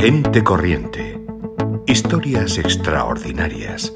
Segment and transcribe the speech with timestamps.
[0.00, 1.20] Gente corriente.
[1.88, 3.92] Historias extraordinarias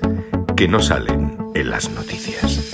[0.57, 2.73] que no salen en las noticias.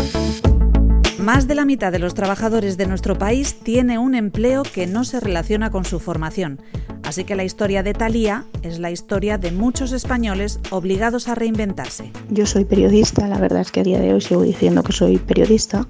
[1.18, 5.04] Más de la mitad de los trabajadores de nuestro país tiene un empleo que no
[5.04, 6.62] se relaciona con su formación.
[7.04, 12.10] Así que la historia de Thalía es la historia de muchos españoles obligados a reinventarse.
[12.30, 15.18] Yo soy periodista, la verdad es que a día de hoy sigo diciendo que soy
[15.18, 15.86] periodista,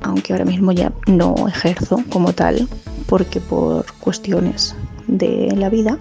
[0.00, 2.66] aunque ahora mismo ya no ejerzo como tal,
[3.06, 4.74] porque por cuestiones
[5.08, 5.98] de la vida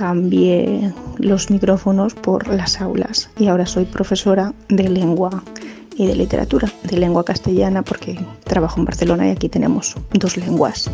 [0.00, 5.44] cambié los micrófonos por las aulas y ahora soy profesora de lengua
[5.94, 10.90] y de literatura, de lengua castellana, porque trabajo en Barcelona y aquí tenemos dos lenguas.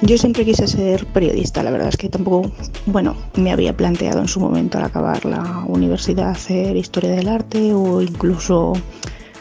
[0.00, 2.50] Yo siempre quise ser periodista, la verdad es que tampoco,
[2.86, 7.74] bueno, me había planteado en su momento al acabar la universidad hacer historia del arte
[7.74, 8.72] o incluso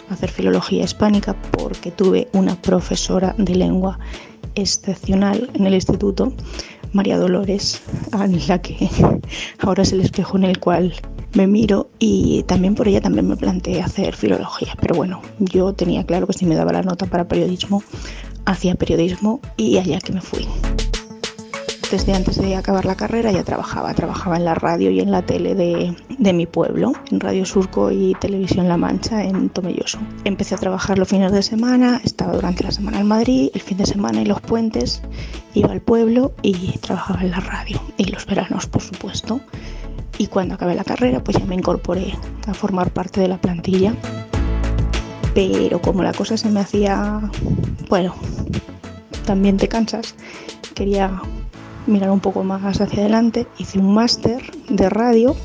[0.09, 3.99] hacer filología hispánica porque tuve una profesora de lengua
[4.55, 6.33] excepcional en el instituto,
[6.97, 7.79] María Dolores,
[8.11, 8.89] a la que
[9.59, 10.95] ahora es el espejo en el cual
[11.35, 16.03] me miro y también por ella también me planteé hacer filología, pero bueno, yo tenía
[16.07, 17.83] claro que si me daba la nota para periodismo,
[18.45, 20.47] hacía periodismo y allá que me fui.
[21.91, 25.21] Desde antes de acabar la carrera ya trabajaba, trabajaba en la radio y en la
[25.21, 29.97] tele de, de mi pueblo, en Radio Surco y Televisión La Mancha en Tomelloso.
[30.25, 33.77] Empecé a trabajar los fines de semana, estaba durante la semana en Madrid, el fin
[33.77, 35.01] de semana y los puentes
[35.53, 39.39] iba al pueblo y trabajaba en la radio y los veranos por supuesto
[40.17, 42.13] y cuando acabé la carrera pues ya me incorporé
[42.47, 43.93] a formar parte de la plantilla.
[45.33, 47.21] Pero como la cosa se me hacía,
[47.89, 48.13] bueno,
[49.25, 50.15] también te cansas,
[50.73, 51.21] quería
[51.87, 55.35] mirar un poco más hacia adelante, hice un máster de radio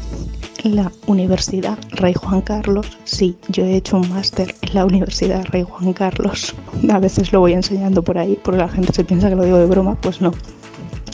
[0.65, 2.87] en la Universidad Rey Juan Carlos.
[3.05, 6.55] Sí, yo he hecho un máster en la Universidad Rey Juan Carlos.
[6.91, 9.59] A veces lo voy enseñando por ahí porque la gente se piensa que lo digo
[9.59, 10.33] de broma, pues no.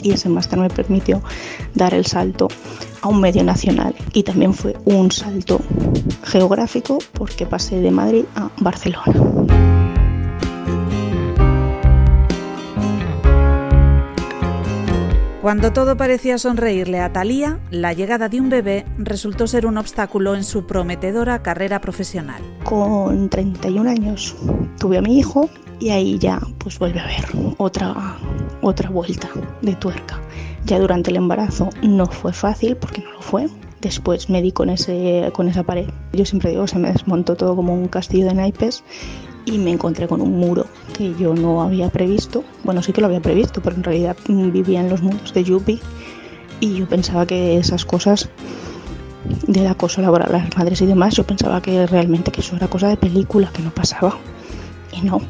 [0.01, 1.21] Y ese máster me permitió
[1.75, 2.47] dar el salto
[3.01, 5.59] a un medio nacional y también fue un salto
[6.23, 9.68] geográfico porque pasé de Madrid a Barcelona.
[15.41, 20.35] Cuando todo parecía sonreírle a Thalía, la llegada de un bebé resultó ser un obstáculo
[20.35, 22.41] en su prometedora carrera profesional.
[22.65, 24.35] Con 31 años
[24.79, 25.49] tuve a mi hijo
[25.79, 28.17] y ahí ya pues vuelve a haber otra,
[28.61, 29.29] otra vuelta
[29.61, 30.19] de tuerca.
[30.65, 33.47] Ya durante el embarazo no fue fácil porque no lo fue.
[33.79, 35.87] Después me di con, ese, con esa pared.
[36.11, 38.83] Yo siempre digo, se me desmontó todo como un castillo de naipes
[39.45, 40.65] y me encontré con un muro
[40.99, 42.43] que yo no había previsto.
[42.65, 45.79] Bueno, sí que lo había previsto, pero en realidad vivía en los mundos de Yuppie
[46.59, 48.27] y yo pensaba que esas cosas
[49.47, 52.67] del acoso laboral a las madres y demás, yo pensaba que realmente que eso era
[52.67, 54.17] cosa de película, que no pasaba.
[54.91, 55.21] Y no,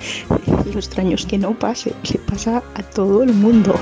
[0.72, 3.74] lo extraño es que no pase, le pasa a todo el mundo.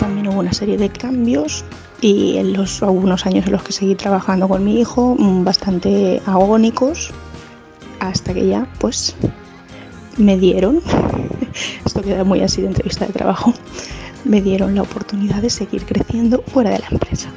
[0.00, 1.64] También hubo una serie de cambios
[2.00, 6.20] y en los algunos años en los que seguí trabajando con mi hijo, mm, bastante
[6.26, 7.12] agónicos,
[8.00, 9.14] hasta que ya pues
[10.18, 10.80] me dieron,
[11.86, 13.54] esto queda muy así de entrevista de trabajo,
[14.24, 17.30] me dieron la oportunidad de seguir creciendo fuera de la empresa.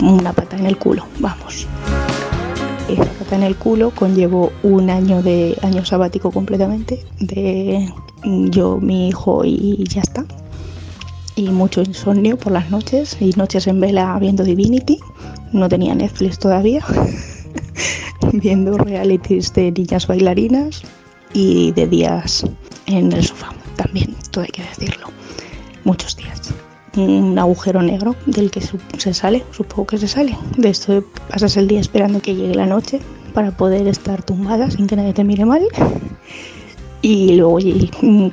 [0.00, 1.66] Una pata en el culo, vamos.
[2.88, 7.92] Esa pata en el culo conllevó un año de año sabático completamente, de
[8.24, 10.24] yo, mi hijo y ya está.
[11.36, 14.98] Y mucho insomnio por las noches y noches en vela viendo Divinity.
[15.52, 16.84] No tenía Netflix todavía.
[18.32, 20.82] viendo realities de niñas bailarinas
[21.32, 22.44] y de días
[22.86, 25.08] en el sofá también, todo hay que decirlo.
[25.84, 26.52] Muchos días.
[26.96, 30.36] Un agujero negro del que se sale, supongo que se sale.
[30.56, 33.00] De esto pasas el día esperando que llegue la noche
[33.32, 35.62] para poder estar tumbada sin que nadie te mire mal.
[37.00, 37.58] Y luego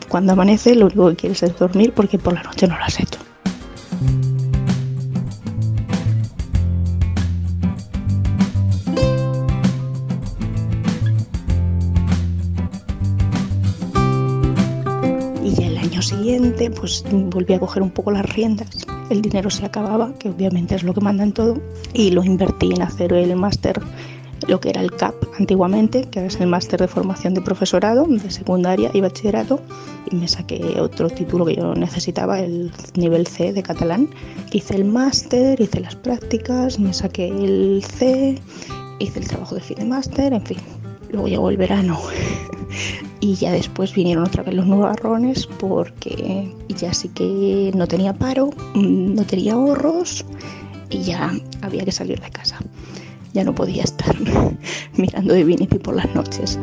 [0.10, 3.00] cuando amanece lo único que quieres es dormir porque por la noche no lo has
[3.00, 3.20] hecho.
[16.08, 18.88] Siguiente pues volví a coger un poco las riendas.
[19.10, 21.62] El dinero se acababa, que obviamente es lo que mandan todo,
[21.94, 23.82] y lo invertí en hacer el máster,
[24.48, 28.32] lo que era el CAP antiguamente, que es el máster de formación de profesorado de
[28.32, 29.60] secundaria y bachillerato,
[30.10, 34.10] y me saqué otro título que yo necesitaba, el nivel C de catalán.
[34.52, 38.40] Hice el máster, hice las prácticas, me saqué el C,
[39.00, 40.58] hice el trabajo de fin de máster, en fin.
[41.10, 41.98] Luego llegó el verano
[43.28, 48.52] y ya después vinieron otra vez los nubarrones porque ya sí que no tenía paro,
[48.74, 50.24] mm, no tenía ahorros
[50.90, 52.58] y ya había que salir de casa.
[53.34, 54.16] Ya no podía estar
[54.98, 56.58] mirando Divinity por las noches.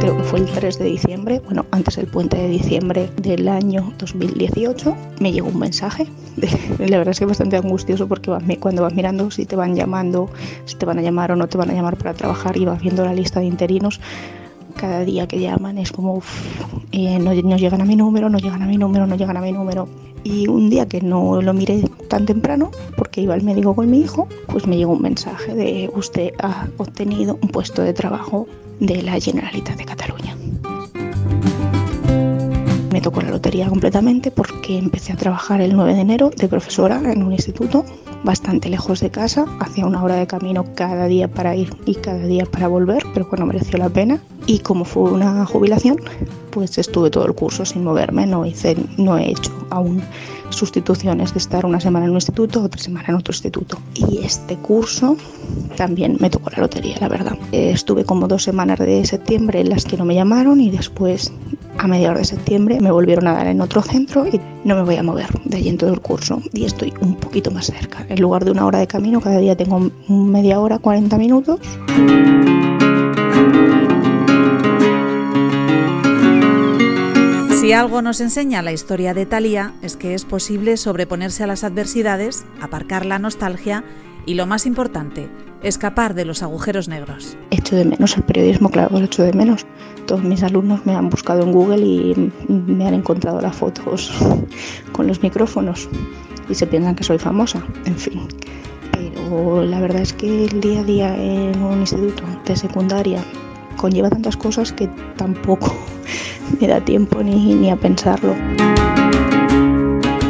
[0.00, 3.94] creo que fue el 3 de diciembre, bueno, antes del puente de diciembre del año
[3.98, 6.06] 2018, me llegó un mensaje.
[6.78, 8.30] la verdad es que es bastante angustioso porque
[8.60, 10.28] cuando vas mirando si te van llamando,
[10.66, 12.82] si te van a llamar o no te van a llamar para trabajar y vas
[12.82, 13.98] viendo la lista de interinos,
[14.76, 16.22] cada día que llaman es como,
[16.92, 19.52] eh, no, llegan a mi número, no llegan a mi número, no llegan a mi
[19.52, 19.88] número.
[20.24, 24.00] Y un día que no lo miré tan temprano, porque iba al médico con mi
[24.00, 28.46] hijo, pues me llegó un mensaje de usted ha obtenido un puesto de trabajo
[28.80, 30.36] de la Generalitat de Cataluña.
[32.90, 37.00] Me tocó la lotería completamente porque empecé a trabajar el 9 de enero de profesora
[37.12, 37.84] en un instituto
[38.24, 42.26] bastante lejos de casa, hacía una hora de camino cada día para ir y cada
[42.26, 44.20] día para volver, pero bueno, mereció la pena.
[44.46, 45.96] Y como fue una jubilación,
[46.50, 50.02] pues estuve todo el curso sin moverme, no, hice, no he hecho aún
[50.50, 53.78] sustituciones de estar una semana en un instituto, otra semana en otro instituto.
[53.94, 55.16] Y este curso
[55.76, 57.36] también me tocó la lotería, la verdad.
[57.52, 61.32] Estuve como dos semanas de septiembre en las que no me llamaron y después
[61.76, 64.96] a mediados de septiembre me volvieron a dar en otro centro y no me voy
[64.96, 68.04] a mover de allí en todo el curso y estoy un poquito más cerca.
[68.08, 71.60] En lugar de una hora de camino, cada día tengo media hora, 40 minutos.
[77.60, 81.64] Si algo nos enseña la historia de Thalía es que es posible sobreponerse a las
[81.64, 83.84] adversidades, aparcar la nostalgia
[84.28, 85.30] y lo más importante,
[85.62, 87.38] escapar de los agujeros negros.
[87.50, 89.64] Echo de menos el periodismo, claro, lo echo de menos.
[90.06, 94.12] Todos mis alumnos me han buscado en Google y me han encontrado las fotos
[94.92, 95.88] con los micrófonos
[96.46, 98.28] y se piensan que soy famosa, en fin.
[98.92, 103.24] Pero la verdad es que el día a día en un instituto de secundaria
[103.78, 105.74] conlleva tantas cosas que tampoco
[106.60, 108.34] me da tiempo ni, ni a pensarlo.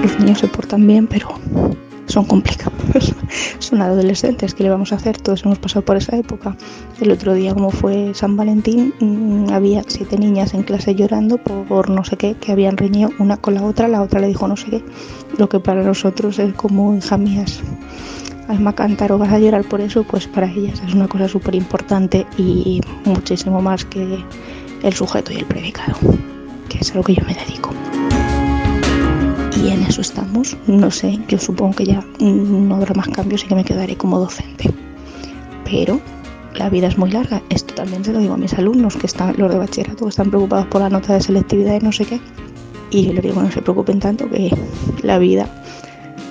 [0.01, 1.35] Los niños se portan bien, pero
[2.09, 3.15] son complicados.
[3.59, 5.19] son adolescentes, ¿qué le vamos a hacer?
[5.19, 6.57] Todos hemos pasado por esa época.
[7.01, 11.91] El otro día, como fue San Valentín, mm, había siete niñas en clase llorando por
[11.91, 14.57] no sé qué, que habían reñido una con la otra, la otra le dijo no
[14.57, 14.85] sé qué.
[15.37, 17.61] Lo que para nosotros es como, hija mías,
[18.49, 22.27] alma cántaro, vas a llorar por eso, pues para ellas es una cosa súper importante
[22.37, 24.25] y muchísimo más que
[24.83, 25.97] el sujeto y el predicado,
[26.69, 27.71] que es a lo que yo me dedico.
[29.69, 33.49] Y en eso estamos, no sé, yo supongo que ya no habrá más cambios y
[33.49, 34.73] que me quedaré como docente.
[35.67, 36.01] Pero
[36.55, 39.35] la vida es muy larga, esto también se lo digo a mis alumnos, que están,
[39.37, 42.19] los de bachillerato, que están preocupados por la nota de selectividad y no sé qué.
[42.89, 44.51] Y yo les digo, no se preocupen tanto, que
[45.03, 45.47] la vida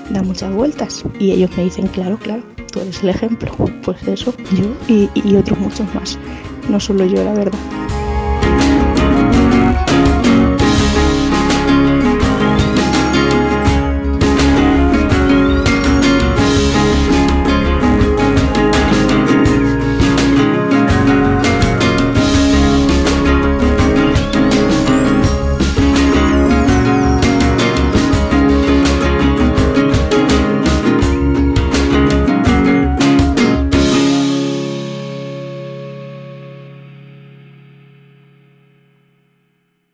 [0.09, 1.03] da muchas vueltas.
[1.19, 2.41] Y ellos me dicen, claro, claro,
[2.71, 3.51] tú eres el ejemplo.
[3.83, 6.17] Pues eso, yo y, y otros muchos más.
[6.69, 7.59] No solo yo, la verdad.